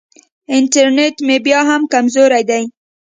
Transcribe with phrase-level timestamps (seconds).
[0.55, 2.63] انټرنېټ مې بیا هم کمزوری دی.